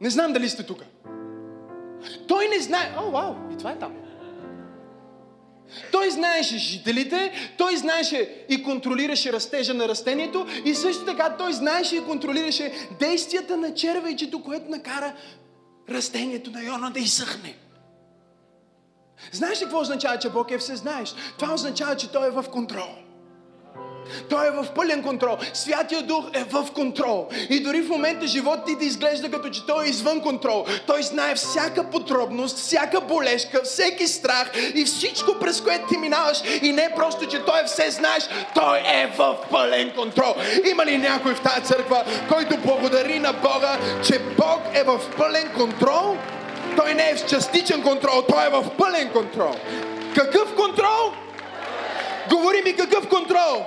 [0.00, 0.82] Не знам дали сте тук.
[2.28, 2.94] Той не знае...
[2.98, 4.05] О, вау, и това е там.
[5.92, 11.96] Той знаеше жителите, той знаеше и контролираше растежа на растението и също така той знаеше
[11.96, 15.14] и контролираше действията на червейчето, което накара
[15.90, 17.54] растението на Йона да изсъхне.
[19.32, 21.14] Знаеш ли какво означава, че Бог е всезнаеш?
[21.38, 23.05] Това означава, че Той е в контрол.
[24.28, 25.36] Той е в пълен контрол.
[25.54, 27.28] Святия Дух е в контрол.
[27.50, 30.64] И дори в момента живот ти да изглежда като че Той е извън контрол.
[30.86, 36.42] Той знае всяка подробност, всяка болешка, всеки страх и всичко през което ти минаваш.
[36.62, 40.34] И не просто, че Той е все знаеш, Той е в пълен контрол.
[40.70, 45.48] Има ли някой в тази църква, който благодари на Бога, че Бог е в пълен
[45.56, 46.16] контрол?
[46.76, 49.54] Той не е в частичен контрол, Той е в пълен контрол.
[50.14, 51.12] Какъв контрол?
[52.30, 53.66] Говори ми какъв контрол?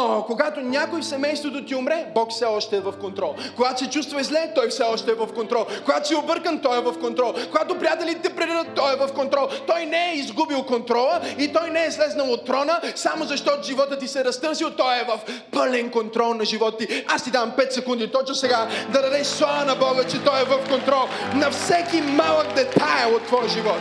[0.00, 3.34] О, когато някой в семейството ти умре, Бог все още е в контрол.
[3.56, 5.66] Когато се чувства зле, Той все още е в контрол.
[5.84, 7.34] Когато си объркан, Той е в контрол.
[7.50, 9.48] Когато приятелите те предадат, Той е в контрол.
[9.66, 13.98] Той не е изгубил контрола и Той не е слезнал от трона, само защото живота
[13.98, 14.70] ти се разтърсил.
[14.70, 15.18] Той е в
[15.52, 17.04] пълен контрол на живота ти.
[17.08, 20.44] Аз ти дам 5 секунди точно сега да дадеш слава на Бога, че Той е
[20.44, 23.80] в контрол на всеки малък детайл от твоя живот.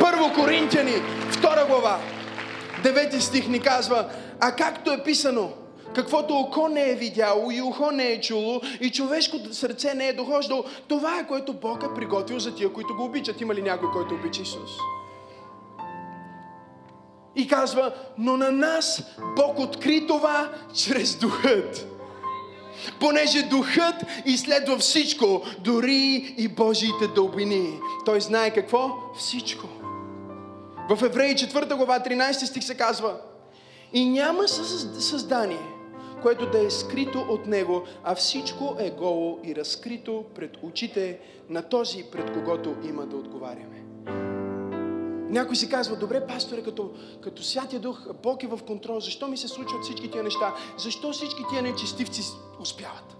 [0.00, 1.98] Първо Коринтияни, втора глава,
[2.86, 5.50] девети стих ни казва, а както е писано,
[5.94, 10.12] каквото око не е видяло и ухо не е чуло и човешкото сърце не е
[10.12, 13.40] дохождало, това е което Бог е приготвил за тия, които го обичат.
[13.40, 14.70] Има ли някой, който обича Исус?
[17.36, 19.02] И казва, но на нас
[19.36, 21.86] Бог откри това чрез духът.
[23.00, 23.94] Понеже духът
[24.26, 27.78] изследва всичко, дори и Божиите дълбини.
[28.04, 28.90] Той знае какво?
[29.18, 29.66] Всичко.
[30.88, 33.16] В Евреи 4 глава 13 стих се казва
[33.92, 35.66] И няма създание,
[36.22, 41.62] което да е скрито от Него, а всичко е голо и разкрито пред очите на
[41.62, 43.84] този, пред когото има да отговаряме.
[45.30, 46.90] Някой си казва, добре, пасторе, като,
[47.22, 50.54] като Святия Дух, Бог е в контрол, защо ми се случват всички тия неща?
[50.78, 52.22] Защо всички тия нечестивци
[52.60, 53.16] успяват?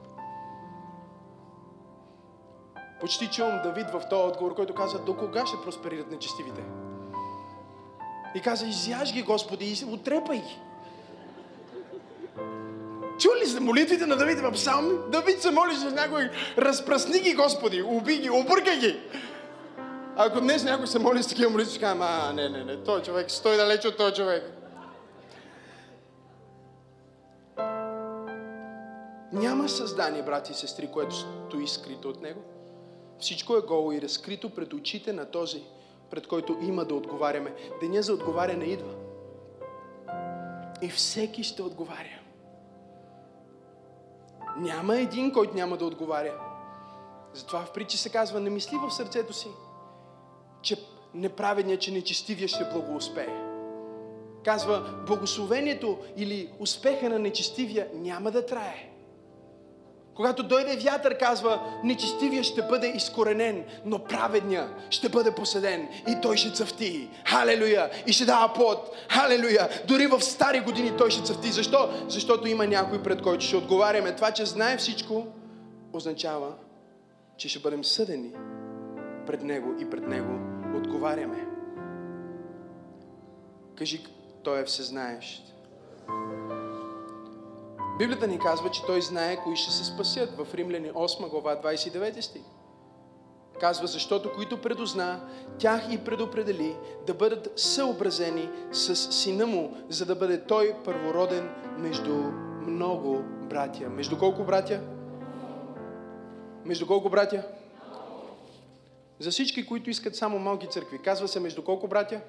[3.01, 6.63] Почти чувам Давид в този отговор, който казва, до кога ще просперират нечестивите?
[8.35, 10.59] И каза, изяж ги, Господи, и отрепай ги.
[13.19, 14.99] Чули сте молитвите на Давид в псалми?
[15.13, 19.01] Давид се моли за някой, разпръсни ги, Господи, уби ги, объркай ги.
[20.17, 23.03] Ако днес някой се моли с такива молитви, ще кажем, а, не, не, не, той
[23.03, 24.53] човек, стой далеч от този човек.
[29.33, 32.41] Няма създание, брати и сестри, което стои скрито от него.
[33.21, 35.63] Всичко е голо и разкрито пред очите на този,
[36.11, 37.55] пред който има да отговаряме.
[37.81, 38.95] Деня за отговаряне идва.
[40.83, 42.21] И всеки ще отговаря.
[44.57, 46.35] Няма един, който няма да отговаря.
[47.35, 49.49] Затова в притчи се казва, не мисли в сърцето си,
[50.63, 50.77] че
[51.15, 53.43] неправедният, че нечестивия ще благоуспее.
[54.45, 58.96] Казва, благословението или успеха на нечестивия няма да трае.
[60.17, 66.37] Когато дойде вятър, казва, нечестивия ще бъде изкоренен, но праведния ще бъде поседен и той
[66.37, 67.11] ще цъфти.
[67.25, 67.91] Халелуя!
[68.07, 68.97] И ще дава плод.
[69.11, 69.69] Халелуя!
[69.89, 71.51] Дори в стари години той ще цъфти.
[71.51, 71.89] Защо?
[72.09, 74.17] Защото има някой пред който ще отговаряме.
[74.17, 75.27] Това, че знае всичко,
[75.93, 76.53] означава,
[77.37, 78.31] че ще бъдем съдени
[79.27, 80.39] пред Него и пред Него
[80.77, 81.47] отговаряме.
[83.75, 84.05] Кажи,
[84.43, 85.43] Той е всезнаещ.
[87.99, 92.21] Библията ни казва, че Той знае кои ще се спасят в Римляни 8 глава 29
[92.21, 92.43] стих.
[93.61, 95.29] Казва, защото които предозна,
[95.59, 102.15] тях и предопредели да бъдат съобразени с сина му, за да бъде той първороден между
[102.67, 103.89] много братя.
[103.89, 104.81] Между колко братя?
[106.65, 107.47] Между колко братя?
[109.19, 111.03] За всички, които искат само малки църкви.
[111.03, 112.21] Казва се между колко братя?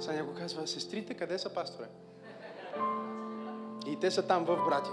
[0.00, 1.86] Сега някой казва, сестрите къде са пасторе?
[3.86, 4.90] И те са там в братя.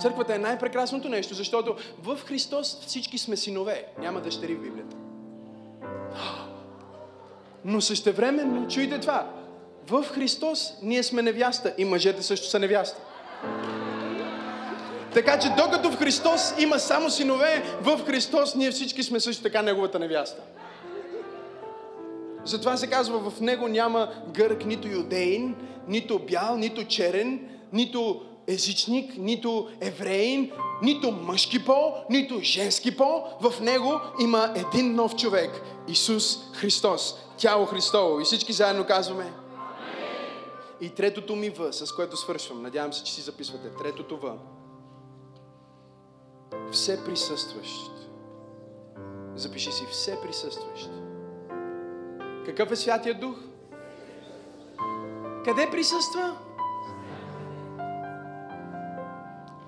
[0.00, 3.84] Църквата е най-прекрасното нещо, защото в Христос всички сме синове.
[3.98, 4.96] Няма дъщери в Библията.
[7.64, 9.30] Но същевременно, чуйте това,
[9.86, 13.00] в Христос ние сме невяста и мъжете също са невяста.
[15.14, 19.62] Така че докато в Христос има само синове, в Христос ние всички сме също така
[19.62, 20.42] Неговата невяста.
[22.48, 25.56] Затова се казва, в Него няма гърк, нито юдеин,
[25.88, 33.24] нито бял, нито черен, нито езичник, нито евреин, нито мъжки пол, нито женски пол.
[33.40, 35.50] В Него има един нов човек.
[35.88, 37.14] Исус Христос.
[37.38, 38.20] Тяло Христово.
[38.20, 39.32] И всички заедно казваме.
[40.80, 42.62] И третото ми В, с което свършвам.
[42.62, 43.68] Надявам се, че си записвате.
[43.82, 44.38] Третото В.
[46.72, 47.90] Все присъстващ.
[49.36, 50.90] Запиши си все присъстващ.
[52.48, 53.36] Какъв е Святия Дух?
[55.44, 56.38] Къде присъства?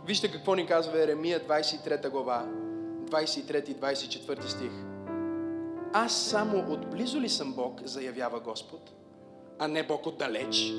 [0.06, 2.46] Вижте какво ни казва Еремия 23 глава,
[3.04, 4.70] 23 и 24 стих.
[5.92, 8.90] Аз само отблизо ли съм Бог, заявява Господ,
[9.58, 10.72] а не Бог отдалеч?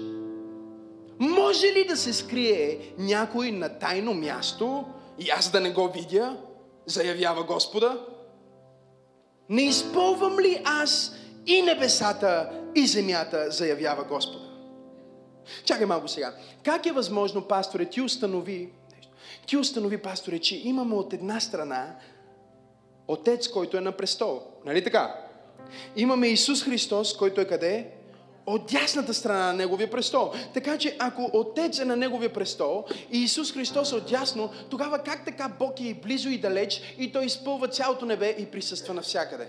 [1.20, 4.86] Може ли да се скрие някой на тайно място
[5.20, 6.38] и аз да не го видя,
[6.86, 8.06] заявява Господа?
[9.50, 14.52] Не изпълвам ли аз и небесата, и земята, заявява Господа?
[15.66, 16.34] Чакай малко сега.
[16.64, 18.70] Как е възможно, пасторе, ти установи,
[19.48, 21.96] ти установи, пасторе, че имаме от една страна
[23.08, 24.42] Отец, който е на престол.
[24.66, 25.16] Нали така?
[25.96, 27.88] Имаме Исус Христос, който е къде?
[28.46, 30.32] От дясната страна на Неговия престол.
[30.54, 35.00] Така че ако Отец е на Неговия престол и Исус Христос е от дясно, тогава
[35.00, 38.94] как така Бог е и близо и далеч и Той изпълва цялото небе и присъства
[38.94, 39.48] навсякъде?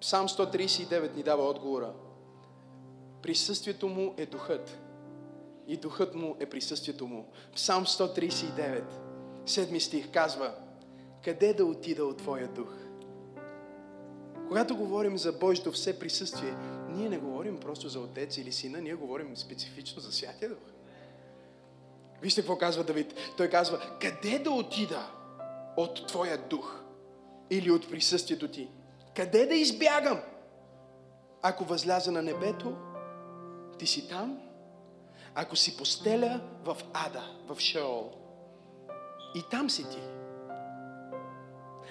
[0.00, 1.92] Псалм 139 ни дава отговора.
[3.22, 4.78] Присъствието му е духът.
[5.66, 7.26] И духът му е присъствието му.
[7.54, 8.82] Псалм 139,
[9.46, 10.54] седми стих казва,
[11.24, 12.74] къде да отида от Твоя дух?
[14.48, 16.54] Когато говорим за Божието все присъствие,
[16.88, 20.58] ние не говорим просто за Отец или Сина, ние говорим специфично за Святия Дух.
[22.22, 23.14] Вижте какво казва Давид.
[23.36, 25.10] Той казва, къде да отида
[25.76, 26.80] от Твоя дух
[27.50, 28.68] или от присъствието Ти?
[29.16, 30.20] Къде да избягам?
[31.42, 32.76] Ако възляза на небето,
[33.78, 34.38] ти си там.
[35.34, 38.12] Ако си постеля в ада, в Шеол,
[39.34, 39.98] и там си ти.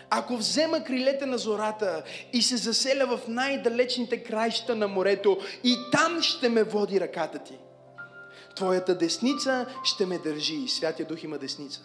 [0.10, 2.04] Ако взема крилете на зората
[2.34, 7.60] и се заселя в най-далечните краища на морето, и там ще ме води ръката ти.
[8.56, 10.68] Твоята десница ще ме държи.
[10.68, 11.82] Святия Дух има десница.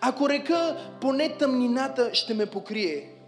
[0.00, 3.19] Ако река, поне тъмнината ще ме покрие.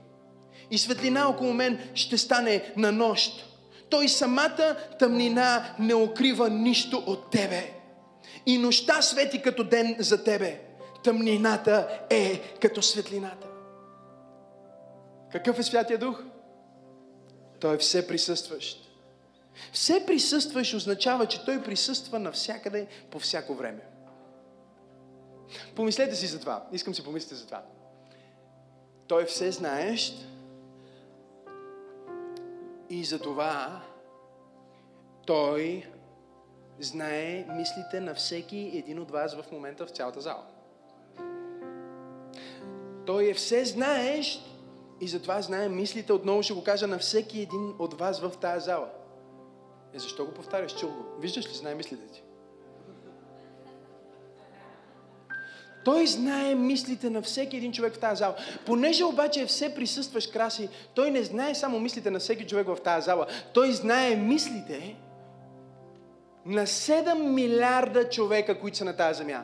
[0.73, 3.45] И светлина около мен ще стане на нощ.
[3.91, 7.73] Той самата тъмнина не укрива нищо от тебе.
[8.47, 10.61] И нощта свети като ден за тебе.
[11.05, 13.47] тъмнината е като светлината.
[15.33, 16.23] Какъв е Святия Дух?
[17.61, 18.91] Той е все присъстващ.
[19.73, 23.83] Все присъстващ означава, че Той присъства навсякъде по всяко време.
[25.75, 26.66] Помислете си за това.
[26.73, 27.62] Искам си помислите за това.
[29.07, 30.32] Той е все знаещ
[32.93, 33.82] и за това
[35.26, 35.86] Той
[36.80, 40.47] знае мислите на всеки един от вас в момента в цялата зала.
[43.07, 44.43] Той е все знаещ
[45.01, 48.64] и затова знае мислите, отново ще го кажа, на всеки един от вас в тази
[48.64, 48.90] зала.
[49.95, 50.76] Е, защо го повтаряш?
[50.76, 51.20] Чул го.
[51.20, 52.22] Виждаш ли, знае мислите ти?
[55.85, 58.35] Той знае мислите на всеки един човек в тази зала.
[58.66, 62.76] Понеже обаче е все присъстваш краси, той не знае само мислите на всеки човек в
[62.85, 63.26] тази зала.
[63.55, 64.97] Той знае мислите
[66.47, 69.43] на 7 милиарда човека, които са на тази земя.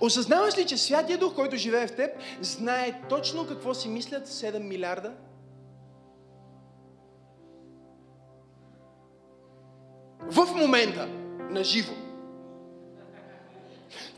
[0.00, 2.10] Осъзнаваш ли, че Святия Дух, който живее в теб,
[2.40, 5.12] знае точно какво си мислят 7 милиарда?
[10.20, 11.08] В момента,
[11.50, 12.03] на живо.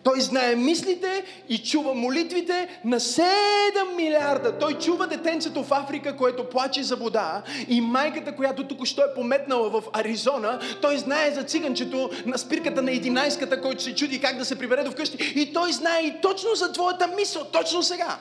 [0.07, 3.25] Той знае мислите и чува молитвите на 7
[3.97, 4.59] милиарда.
[4.59, 9.15] Той чува детенцето в Африка, което плаче за вода и майката, която тук що е
[9.15, 10.61] пометнала в Аризона.
[10.83, 14.85] Той знае за циганчето на спирката на 11-ката, който се чуди как да се прибере
[14.85, 15.33] до вкъщи.
[15.37, 18.19] И той знае и точно за твоята мисъл, точно сега.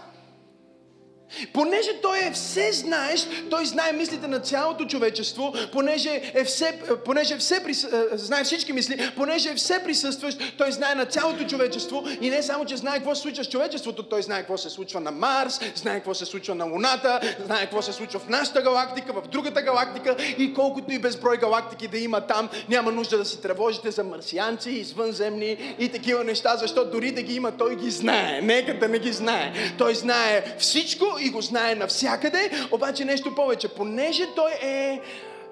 [1.53, 7.34] Понеже той е все знаеш, той знае мислите на цялото човечество, понеже е все, понеже
[7.34, 7.84] е все прис...
[7.84, 12.43] Е, знае всички мисли, понеже е все присъстващ, той знае на цялото човечество и не
[12.43, 15.59] само, че знае какво се случва с човечеството, той знае какво се случва на Марс,
[15.76, 19.61] знае какво се случва на Луната, знае какво се случва в нашата галактика, в другата
[19.61, 24.03] галактика и колкото и безброй галактики да има там, няма нужда да се тревожите за
[24.03, 28.41] марсианци, извънземни и такива неща, защото дори да ги има, той ги знае.
[28.41, 29.53] Нека да не ги знае.
[29.78, 33.76] Той знае всичко и го знае навсякъде, обаче нещо повече.
[33.76, 35.01] Понеже той е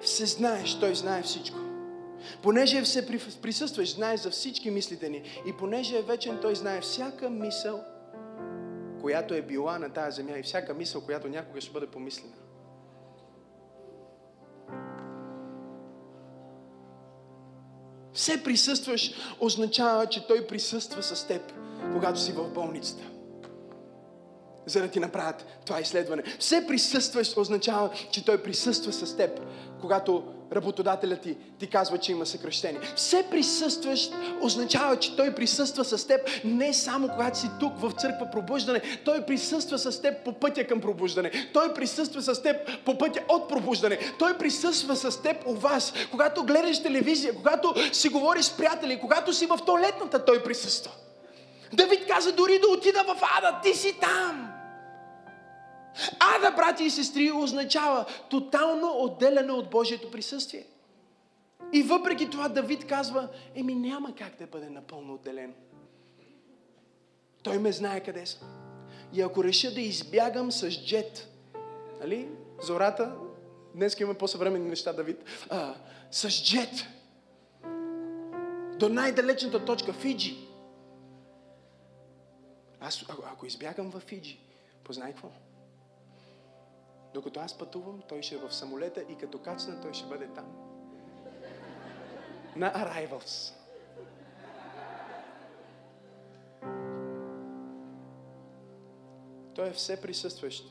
[0.02, 1.58] всезнаеш, той знае всичко.
[2.42, 3.06] Понеже е все
[3.42, 5.22] присъстваш, знае за всички мислите ни.
[5.46, 7.84] И понеже е вечен, той знае всяка мисъл,
[9.00, 12.32] която е била на тази земя и всяка мисъл, която някога ще бъде помислена.
[18.12, 21.52] Все присъстваш означава, че Той присъства с теб,
[21.92, 23.13] когато си в болницата
[24.66, 26.22] за да ти направят това изследване.
[26.38, 29.40] Все присъстваш означава, че той присъства с теб,
[29.80, 32.80] когато работодателят ти ти казва, че има съкръщение.
[32.96, 34.10] Все присъстваш
[34.40, 39.26] означава, че той присъства с теб не само когато си тук в църква пробуждане, той
[39.26, 41.30] присъства с теб по пътя към пробуждане.
[41.52, 43.98] Той присъства с теб по пътя от пробуждане.
[44.18, 49.32] Той присъства с теб у вас, когато гледаш телевизия, когато си говориш с приятели, когато
[49.32, 50.90] си в туалетната, той присъства.
[51.72, 54.53] Давид каза дори да отида в ада, ти си там.
[56.20, 60.66] Ада, брати и сестри, означава тотално отделяне от Божието присъствие.
[61.72, 65.54] И въпреки това Давид казва, еми няма как да бъде напълно отделен.
[67.42, 68.48] Той ме знае къде съм.
[69.12, 71.28] И ако реша да избягам с джет,
[72.00, 72.28] нали,
[72.62, 73.16] зората,
[73.74, 75.74] днес има по-съвременни неща, Давид, а,
[76.10, 76.86] с джет,
[78.78, 80.36] до най-далечната точка, Фиджи.
[82.80, 84.40] Аз, ако, избягам в Фиджи,
[84.84, 85.28] познай какво?
[87.14, 90.46] Докато аз пътувам, той ще е в самолета и като кацна, той ще бъде там.
[92.56, 93.52] На Arrivals.
[99.54, 100.68] Той е все присъстващ.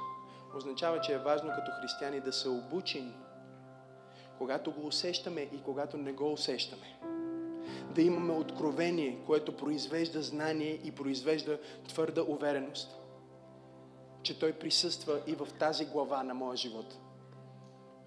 [0.58, 3.16] Означава, че е важно като християни да са обучени,
[4.38, 7.00] когато го усещаме и когато не го усещаме.
[7.96, 13.03] Да имаме откровение, което произвежда знание и произвежда твърда увереност
[14.24, 16.97] че Той присъства и в тази глава на моя живот.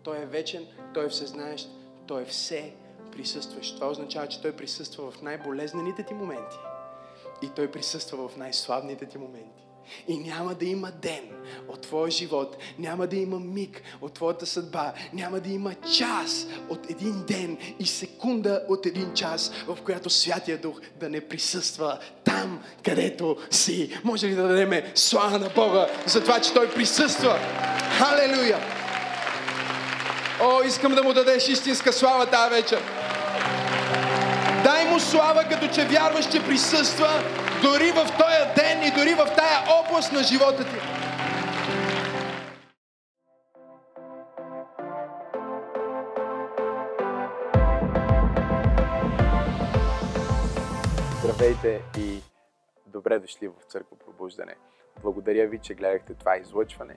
[0.03, 1.71] Той е вечен, Той е всезнаещ,
[2.07, 2.75] Той е все
[3.13, 3.75] присъстващ.
[3.75, 6.57] Това означава, че Той присъства в най-болезнените ти моменти
[7.43, 9.66] и Той присъства в най-славните ти моменти.
[10.09, 11.25] И няма да има ден
[11.69, 16.91] от твоя живот, няма да има миг от твоята съдба, няма да има час от
[16.91, 22.63] един ден и секунда от един час, в която Святия Дух да не присъства там,
[22.85, 24.01] където си.
[24.05, 27.39] Може ли да дадем слава на Бога за това, че Той присъства?
[27.99, 28.59] Халелуя!
[30.43, 33.06] О, искам да му дадеш истинска слава тази вечер.
[35.11, 37.09] Слава, като че вярваш, че присъства
[37.63, 40.77] дори в този ден и дори в тая област на живота ти.
[51.23, 52.21] Здравейте и
[52.87, 54.55] Добре дошли в Църква Пробуждане.
[55.03, 56.97] Благодаря ви, че гледахте това излъчване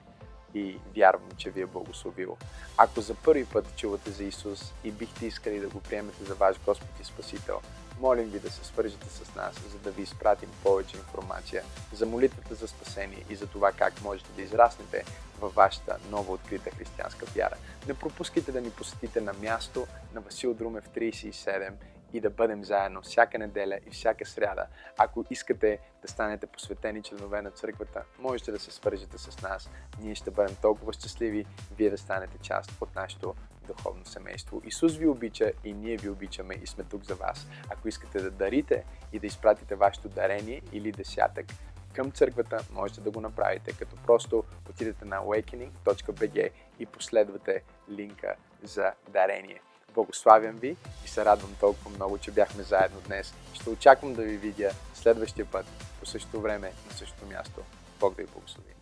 [0.54, 2.36] и вярвам, че ви е благословило.
[2.78, 6.56] Ако за първи път чувате за Исус и бихте искали да го приемете за ваш
[6.66, 7.60] Господ и Спасител,
[8.00, 12.54] молим ви да се свържете с нас, за да ви изпратим повече информация за молитвата
[12.54, 15.04] за спасение и за това как можете да израснете
[15.40, 17.56] във вашата нова открита християнска вяра.
[17.88, 21.72] Не пропускайте да ни посетите на място на Васил Друмев 37
[22.12, 24.66] и да бъдем заедно всяка неделя и всяка сряда.
[24.98, 29.70] Ако искате да станете посветени членове на църквата, можете да се свържете с нас.
[30.00, 31.46] Ние ще бъдем толкова щастливи,
[31.76, 33.34] вие да станете част от нашето
[33.70, 34.62] духовно семейство.
[34.64, 37.48] Исус ви обича и ние ви обичаме и сме тук за вас.
[37.70, 41.46] Ако искате да дарите и да изпратите вашето дарение или десятък
[41.92, 48.92] към църквата, можете да го направите, като просто отидете на awakening.bg и последвате линка за
[49.08, 49.60] дарение.
[49.94, 53.34] Благославям ви и се радвам толкова много, че бяхме заедно днес.
[53.54, 55.66] Ще очаквам да ви видя следващия път
[56.00, 57.60] по същото време на същото място.
[58.00, 58.79] Бог да ви благослови.